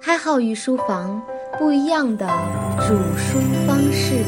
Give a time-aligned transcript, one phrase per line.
[0.00, 1.20] 开号御书房，
[1.58, 2.26] 不一样的
[2.86, 4.24] 煮书方式。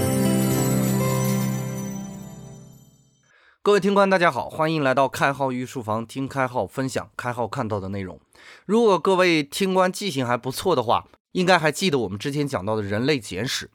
[3.62, 8.19] 各位听官，大家好，欢迎来到开号御书房，听开号分享开号看到的内容。
[8.67, 13.71] 如果各位听官记性还不错的话，应该还记得我们之前讲到的人类简史，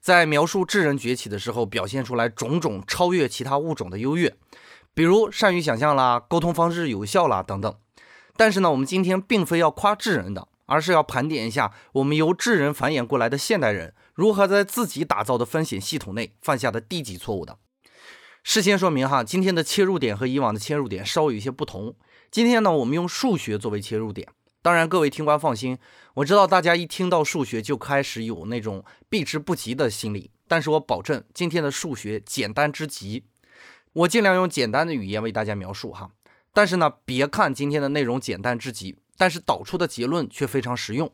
[0.00, 4.36] 在描述智人崛起的时候，表现出来种种超越其他物种的优越，
[4.94, 7.74] 比如善于想象啦，沟通方式有效啦等等。
[8.36, 10.46] 但是呢，我们今天并非要夸智人的。
[10.70, 17.58] 而是要盘点一下我们由智人繁衍过来的现代人如何在自己打造的风险系统内犯下的低级错误的。
[18.44, 21.96] 事先说明哈，今天的切入点和以往的切入点稍微有些不同。
[22.30, 24.28] 今天呢，我们用数学作为切入点。
[24.62, 25.76] 当然，各位听官放心，
[26.14, 33.24] 我知道大家一听到数学就开始有那种避之不及的心理，但是我保证今天的数学简单之极。
[33.92, 36.12] 我尽量用简单的语言为大家描述哈。
[36.54, 38.96] 但是呢，别看今天的内容简单至极。
[39.20, 41.12] 但是导出的结论却非常实用。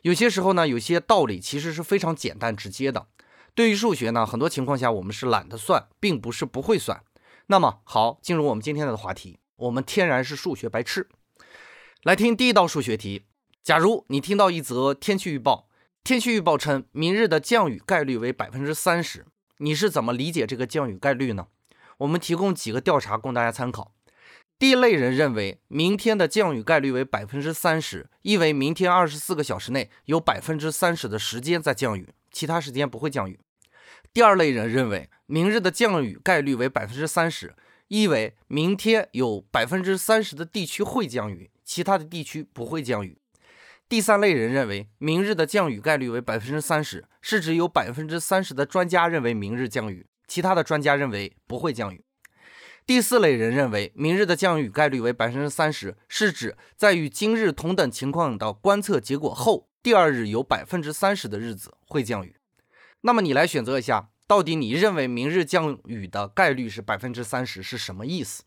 [0.00, 3.08] 有些时候呢，有些道理其实是非常简单直接的。
[3.54, 7.02] 对于数学呢，很多情况下我们是懒得算，并不是不会算。
[7.48, 11.10] 那么好，进入我们今天的话题，我们天然是数学白痴。
[12.02, 13.26] 来听第一道数学题：
[13.62, 15.68] 假如你听到一则天气预报，
[16.02, 19.26] 天气预报称明日的降雨概率为百分之三十，
[19.58, 21.48] 你是怎么理解这个降雨概率呢？
[21.98, 23.92] 我们提供几个调查供大家参考。
[24.58, 33.38] 第一类人认为，明天的降雨概率为百分之三十，意味明天二十四个小时内有百分之三十的时间在降雨，其他时间不会降雨。
[34.14, 37.54] 第二类人认为，明日的降雨概率为百分之三十，
[37.88, 43.18] 意味明天有百分之三十的地区会降雨，其他的地区不会降雨。
[43.90, 52.05] 第三类人认为，明日的降雨概率为百分之三十，是指有百分之三十的专家认为明日降雨，其他的专家认为不会降雨。
[52.86, 62.36] 第四类人认为，明日的降雨概率为百分之三十，是指在与今日同等情况的观测结果后，第二日有百分之三十的日子会降雨。
[63.00, 68.44] 那么你来选择一下，到底你认为明日降雨的概率是百分之三十是什么意思？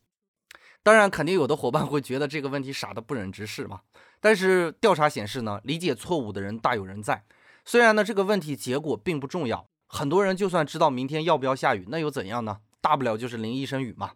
[0.82, 3.80] 当然，肯定有的伙伴会觉得这个问题傻的不忍直视嘛。
[4.22, 7.22] 但是调查显示呢，理解错误的人大有人在。
[7.66, 12.60] 虽然呢这个问题结果并不重要，很多人就算知道明天要不要下雨，那又怎样呢？
[12.80, 14.12] 大不了就是淋一身雨嘛，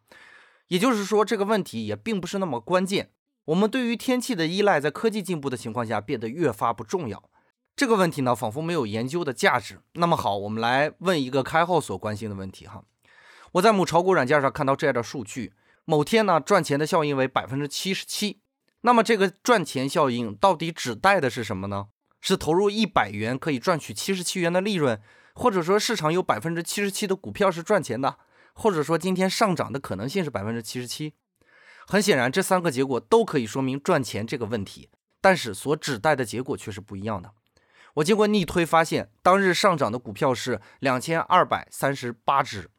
[0.68, 3.10] 也就是说这个问题也并不是那么关键。
[3.46, 7.22] 我们对于天气的依赖，在科技进步的情况下变得越发不重要。
[7.76, 9.80] 这个问题呢，仿佛没有研究的价值。
[9.94, 12.84] 那么好，我们来问一个开号所关心的问题哈。
[13.52, 15.52] 我在某炒股软件上看到这样的数据：
[15.84, 18.40] 某天呢赚钱的效应为百分之七十七。
[18.80, 21.88] 那么这个赚钱效应到底指代的是什么呢？
[22.20, 24.98] 是投入一百元可以赚取七十七元的利润，
[25.34, 28.16] 或者说市场有百分之七十七的股票是赚钱的？
[28.54, 31.14] 或者说今天上涨的可能性是百分之七十七，
[31.86, 34.88] 很显然这三个结果都可以说明赚钱这个问题，
[35.20, 37.32] 但是所指代的结果却是不一样的。
[37.94, 42.70] 我经过逆推发现，当日上涨的股票是两千二百三十八只，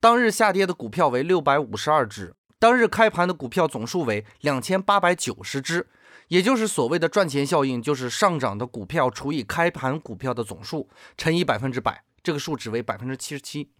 [0.00, 5.88] 当日下跌的股票为六百五十二只，当日开盘的股票总数为两千八百九十只，
[6.28, 13.70] 也就是所谓的赚钱效应，就是上涨的股票除以开盘股票的总数乘以百分之百，这个数值为百分之七十七。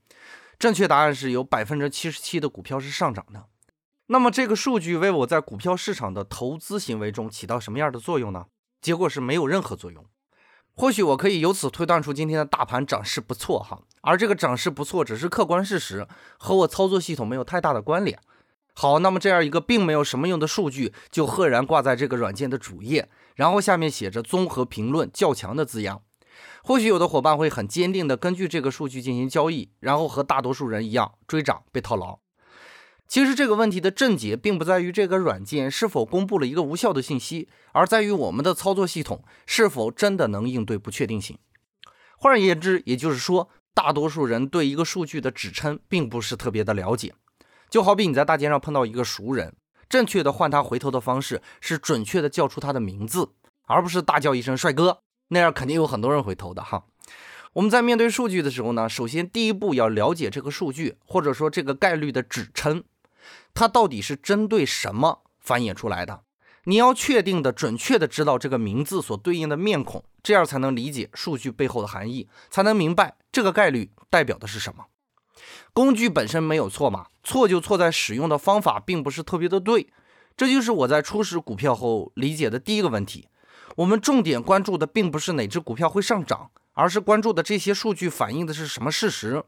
[0.59, 3.45] 正确答案是有百分之七十七的股票是上涨的。
[4.07, 8.47] 那么这个数据为我在股票市场的投资行为中起到什么样的作用呢？
[8.81, 10.05] 结果是没有任何作用。
[10.75, 16.07] 或许我可以由此推断出今天的大盘涨势不错哈，而这个涨势不错只是客观事实，
[16.39, 18.19] 和我操作系统没有太大的关联。
[18.75, 26.03] 好，那么这样一个并没有什么用的数据就赫然挂在这个软件的主页，然后下面写着综合评论较强的字样。
[26.63, 32.19] 或许有的伙伴会很坚定地根据这个数据进行交易，然后和大多数人一样追涨被套牢。
[33.07, 41.39] 其实这个问题的症结并不在于这个软件是否公布了一个无效的信息，而在于我们的操作系统是否真的能应对不确定性。
[42.19, 47.15] 换而言之，也就是说，大多数人对一个数据的指称并不是特别的了解。
[47.71, 49.55] 就好比你在大街上碰到一个熟人，
[49.89, 53.31] 正确的唤他回头的方式是准确的叫出他的名字，
[53.67, 55.01] 而不是大叫一声“帅哥”。
[55.29, 56.85] 那样肯定有很多人会投的哈。
[57.55, 62.85] 我们在面对数据的时候呢，首先第一步要了解这个数据，或者说这个概率的指称，
[63.55, 66.23] 它到底是针对什么繁衍出来的。
[66.65, 74.85] 你要确定的、准确的知道这个名字所对应的面孔，这样才能理解数据背后的含义，才能明白这个概率代表的是什么。
[75.73, 79.89] 工具本身没有错嘛，错就错在使用的方法并不是特别的对。
[80.37, 83.29] 这就是我在初始股票后理解的第一个问题。
[83.77, 89.45] 我们重点关注的并不是哪只股票会上涨，而是关注的这些数据反映的是什么事实。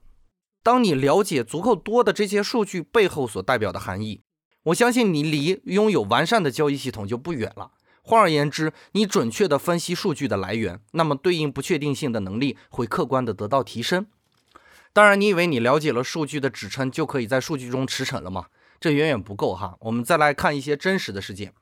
[0.63, 4.23] 当你了解足够多的这些数据背后所代表的含义，
[4.65, 7.73] 我相信你离拥有完善的交易系统就不远了。
[8.03, 14.07] 换而言之，你准确地分析数据的来源，那么对应不确定性的能力会客观地得到提升。
[14.93, 18.47] 当然，你以为你了解了数据的指称就可以在数据中驰骋了吗？
[18.81, 19.77] 这远远不够哈。
[19.81, 21.53] 我们再来看一些真实的事件。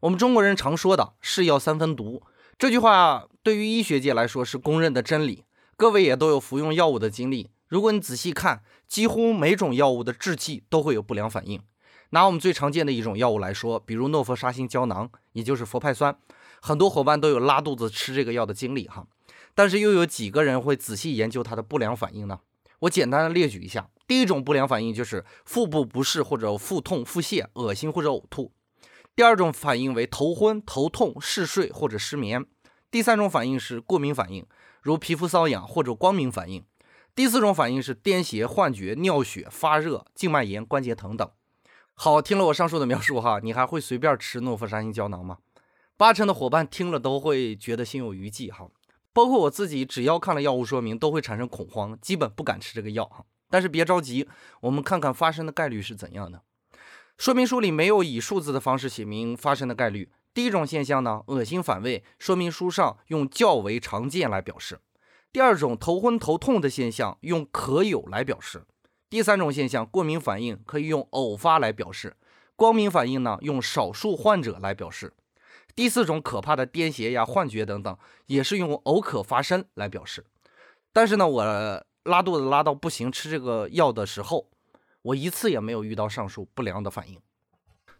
[0.00, 2.22] 我们中国人常说的“是药三分毒”
[2.58, 5.44] 这句话，对于医学界来说是公认的真理。
[5.76, 11.60] 各位也都有服用药物的经历，如果你仔细看，几乎每种药物的制剂都会有不良反应。
[12.10, 16.16] 拿我们最常见的一种药物来说，比如诺氟沙星胶囊，也就是氟派酸，
[16.62, 19.06] 很多伙伴都有拉肚子吃这个药的经历哈。
[19.54, 22.40] 但是又有几个人会仔细研究它的不良反应呢？
[22.80, 28.52] 我简单的列举一下，第一种不良反应就是腹部不适或者腹痛、腹泻、恶心或者呕吐；
[29.16, 32.42] 第二种反应为头昏、头痛、嗜睡或者失眠；
[32.90, 34.46] 第三种反应是过敏反应，
[34.80, 36.62] 如皮肤瘙痒或者光敏反应；
[37.14, 41.30] 第四种反应是癫痫、幻觉、尿血、发热、静脉炎、关节疼等。
[41.94, 45.38] 好，听了我上述的描述哈，你还会随便吃诺氟沙星胶囊吗？
[45.98, 48.70] 八成的伙伴听了都会觉得心有余悸哈。
[49.12, 53.26] 包括我自己，只要看了药物说明，都会产生恐慌，基本不敢吃这个药哈。
[53.50, 54.28] 但是别着急，
[54.62, 56.40] 我们看看发生的概率是怎样的。
[57.20, 60.10] 说明书里没有以数字的方式写明发生的概率。
[60.32, 64.80] 第一种现象呢，恶心反胃，说明书上用较为常见来表示。
[65.30, 68.64] 第二种头昏头痛的现象，用可有来表示。
[69.10, 72.16] 第三种现象，过敏反应可以用偶发来表示，
[72.56, 75.12] 光敏反应呢，用少数患者来表示。
[75.74, 80.24] 第四种可怕的癫痫呀、幻觉等等，也是用偶可发生来表示。
[80.90, 84.48] 但是呢，我拉肚子拉到不行，吃这个药的时候，
[85.02, 87.18] 我一次也没有遇到上述不良的反应。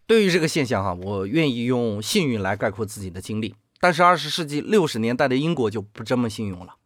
[0.06, 3.54] 对于这个现象哈，我愿意用幸运来概括自己的经历。
[3.78, 6.76] 但是二十世纪六十年代的英国就不这么幸运了。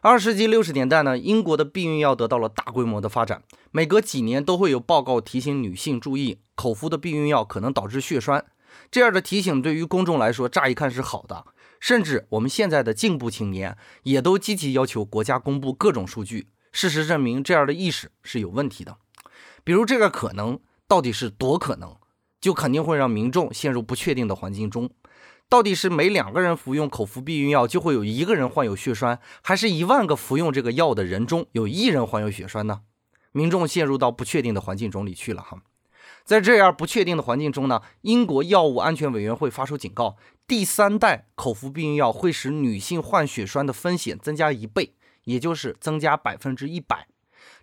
[0.00, 8.44] 二十世纪六十年代呢，英国的避孕药得到了大规模的发展，每隔几年都会有报告提醒女性注意，口服的避孕药可能导致血栓。
[8.92, 11.46] 这样的提醒对于公众来说，乍一看是好的，
[11.80, 16.48] 甚至我们现在的进步青年也都积极要求国家公布各种数据。
[16.70, 18.98] 事实证明，这样的意识是有问题的。
[19.68, 21.94] 比如这个可能到底是多可能，
[22.40, 24.88] 就肯定会让民众陷入不确定的环境中。
[25.46, 32.80] 到底是每两个人服用口服避孕药就会有一个人患有血栓，还是一万个服用这个药的人中有一人患有血栓呢？
[33.32, 35.58] 民众陷入到不确定的环境中里去了哈。
[36.24, 40.16] 在这样不确定的环境中呢，英国药物安全委员会发出警告：
[40.46, 44.94] 第三代口服避孕药会使女性患血栓的风险增加一倍，
[45.24, 47.08] 也就是增加百分之一百。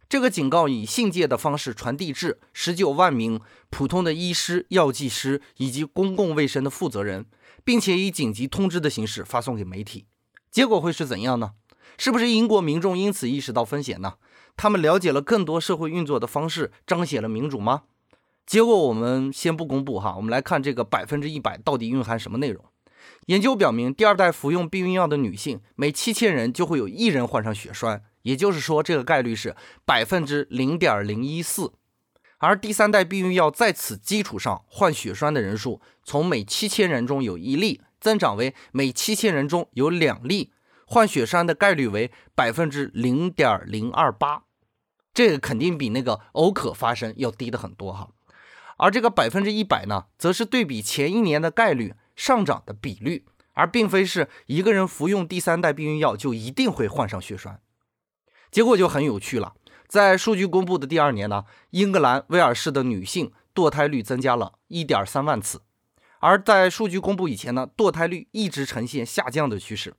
[0.07, 7.25] 这个警告以信件的方式传递至十九万名普通的医师、药剂师以及公共卫生的负责人，
[7.63, 10.05] 并且以紧急通知的形式发送给媒体。
[10.51, 11.51] 结果会是怎样呢？
[11.97, 14.13] 是不是英国民众因此意识到风险呢？
[14.55, 17.83] 他们了解了更多社会运作的方式，彰显了民主吗？
[18.45, 22.63] 结果我们先不公布哈，我们来看这个百分之一百到底蕴含什么内容。
[23.25, 29.55] 研究表明，第二代服用避孕药的女性，每七千人就会有一人患上血栓，也就是说，这个概率是
[29.85, 31.73] 百分之零点零一四。
[32.39, 40.51] 而第三代避孕药在此基础上患血栓的人数，从每七千人中有一例，增长为每七千人中有两例，
[40.87, 44.43] 患血栓的概率为百分之零点零二八。
[45.13, 48.09] 这个肯定比那个偶可发生要低的很多哈。
[48.77, 57.61] 而这个百分之一百呢，则是对比前一年的概率上涨的比率，而并非是一个人服用第三代避孕药就一定会患上血栓。
[58.55, 59.53] 结果就很有趣了，
[59.85, 65.61] 在数据公布的第二年呢，英格兰、威尔士的女性堕胎率增加了一点三万次，
[66.21, 69.95] 而在数据公布以前呢，堕胎率一直呈现下降的趋势。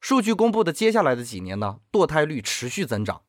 [0.00, 3.22] 数据公布的接下来的几年呢，堕胎率持续增长。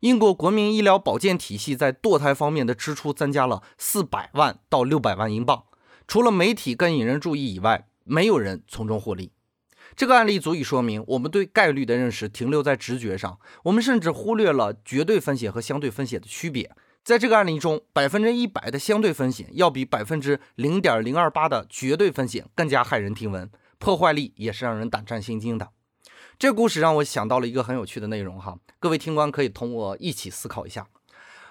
[0.00, 5.62] 英国国民医疗保健体系在堕胎方面的支出增加了四百万到六百万英镑，
[6.08, 9.30] 除了媒体更引人注意以外，没有人从中获利。
[9.96, 16.70] 这个案例足以说明，我们对概率的认识停留在直觉上，我们甚至忽略了绝对风险和相对风险的区别。
[17.02, 25.70] 在这个案例中，百分之一百的相对风险要比百分之零点零二八的绝对风险更加骇人听闻，破坏力也是让人胆战心惊的。
[26.38, 30.86] 这故事让我想到了一个很有趣的内容哈，各位听官可以同我一起思考一下。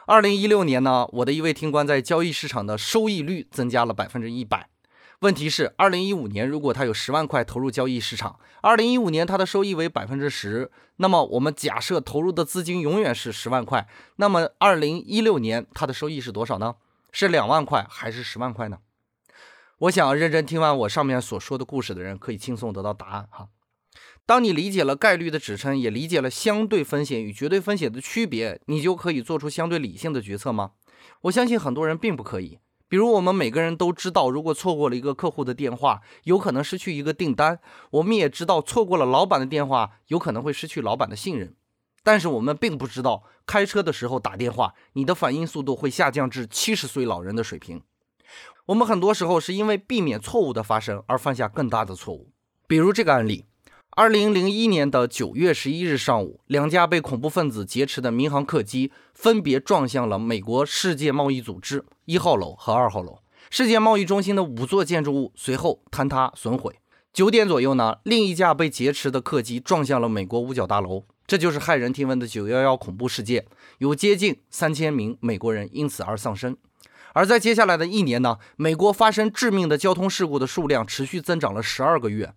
[0.05, 4.69] 二零一六年呢，我的一位听官在交易市场的收益率增加了百分之一百。
[5.19, 16.75] 问题是，二零一五年如果他有十万块投入交易市场，二零一五年他的收益为百分之十，那么我们假设投入的资金永远是十万块，那么二零一六年他的收益是多少呢？
[17.11, 18.79] 是两万块还是十万块呢？
[19.79, 23.47] 我想认真听完我上面所说的故事的人，可以轻松得到答案哈。
[24.25, 30.71] 当你理解了概率的指称，也理解了相对风险与绝对风险的区别，你就可以做出相对理性的决策吗？
[31.21, 32.59] 我相信很多人并不可以。
[32.87, 37.57] 比如，我们每个人都知道，如果错过了一个客户的电话，有可能失去一个订单；
[37.91, 41.55] 我们也知道，错过了老板的电话，有可能会失去老板的信任。
[42.03, 47.81] 但是，我们并不知道，开车的时候打电话，你的反应速度会下降至七十岁老人的水平。
[48.67, 52.31] 我们很多时候是因为避免错误的发生而犯下更大的错误。
[52.67, 53.45] 比如这个案例：
[53.97, 63.19] 二零零一年的九月十一日上午，两架被恐怖分子劫持的民航客机分别撞向了美国世界贸易组织一号楼和二号楼。
[63.49, 66.75] 世界贸易中心的五座建筑物随后坍塌损毁。
[67.13, 71.05] 九点左右呢，另一架被劫持的客机撞向了美国五角大楼。
[71.25, 73.45] 这就是骇人听闻的九幺幺恐怖事件，
[73.77, 76.57] 有接近三千名美国人因此而丧生。
[77.13, 82.33] 而在接下来的一年呢，美国发生致命的交通事故的数量持续增长了十二个月，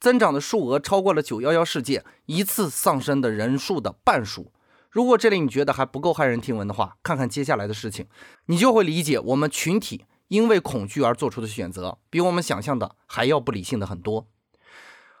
[0.00, 4.50] 增长的数额超过了九幺幺事件一次丧生的人数的半数。
[4.90, 8.06] 如果这里你觉得还不够骇人听闻的话，看看接下来的事情，
[8.46, 14.26] 你就会理解我们群体因为恐惧而做出的选择，比我们想象的还要不理性的很多。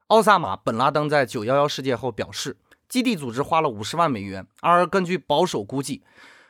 [0.08, 2.56] 奥萨马·本·拉登在九幺幺事件后表示。
[2.88, 6.02] 基地组织花了五十万美元，而根据保守估计，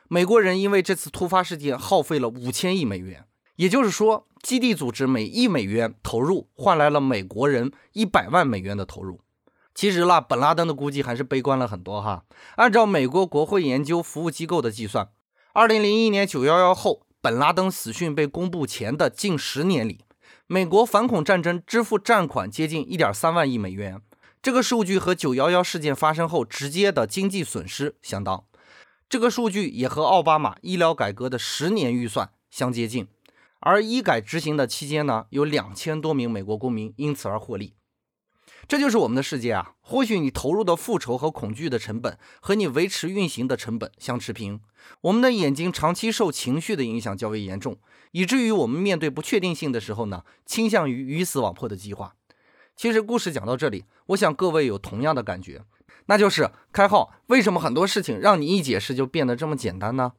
[0.07, 3.27] 美国人因为这次突发事件耗费了五千亿美元。
[3.57, 9.21] 也就是说，基地组织每一美元投入换来了美国人一百万美元的投入。
[9.73, 12.25] 其实啦，本拉登的估计还是悲观了很多哈。
[12.55, 15.09] 按照美国国会研究服务机构的计算，
[15.53, 19.99] 二零零一年九幺幺后，本拉登死讯被公布前的近十年里，
[20.47, 24.01] 美国反恐战争支付战款接近一点三万亿美元。
[24.41, 28.43] 这个数据和九幺幺事件发生后直接的经济损失相当，
[29.07, 33.07] 这个数据也和奥巴马医疗改革的十年预算相接近。
[33.61, 37.75] 而医改执行的期间呢，有两千多名美国公民因此而获利。
[38.67, 39.73] 这就是我们的世界啊！
[39.81, 44.61] 或许你投入的复仇和恐惧的成本和你维持运行的成本相持平。
[45.01, 47.77] 我们的眼睛长期受情绪的影响较为严重，
[48.11, 52.15] 以至于我们面对不确定性的时候呢，倾向于鱼死网破的计划。
[52.75, 55.63] 其实故事讲到这里，我想各位有同样的感觉，
[56.07, 60.13] 那就是开号为什么很多事情让你一解释就变得这么简单呢？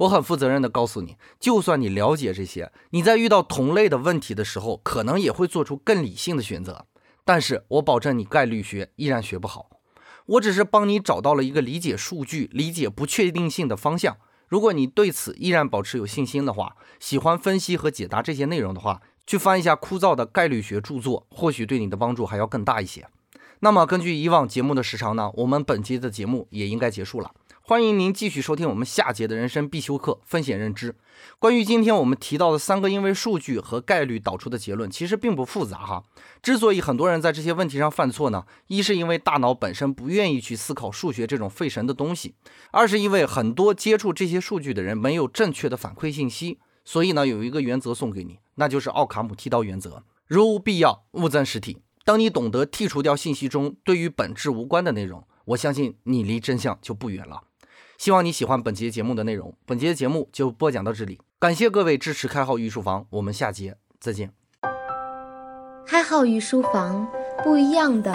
[0.00, 6.86] 我很负责任的告诉你，就算你了解这些，你在遇到同类的问题的时候，可能也会做出更理性的选择。
[7.24, 9.68] 但是我保证你概率学依然学不好。
[10.26, 14.16] 我只是帮你找到了一个理解数据、理解不确定性的方向。
[14.48, 19.02] 如果你对此依然保持有信心的话，喜欢分析和解答这些内容的话。
[19.26, 23.06] 去翻一下枯燥的概率学著作，或许对你的帮助还要更大一些。
[23.60, 27.30] 那么，根据以往节目的时长呢，我们本期的节目也应该结束了。
[27.70, 30.96] 欢迎您继续收听我们下节的人生必修课——风险认知。
[31.38, 36.02] 关于今天我们提到的三个因为数据和概率导出的结论，其实并不复杂哈。
[36.42, 42.34] 之所以很多人在这些问题上犯错呢，一是因为大脑本身不愿意去思考数学这种费神的东西，
[42.72, 46.58] 二是因为很多接触这些数据的人没有正确的反馈信息。
[46.84, 51.78] 所以呢，有一个原则送给你，那就是奥卡姆剃刀原则：如无必要，勿增实体。
[52.04, 57.42] 当你懂得剔除掉信息中对于本质无关的内容，我相信你离真相就不远了。
[58.00, 64.32] 希望你喜欢本节节目的内容，本节节目就播讲到这里，感谢各位支持开号御书房，我们下节再见。
[65.86, 67.06] 开号御书房，
[67.44, 68.10] 不一样的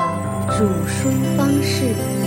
[0.58, 2.25] 煮书方式。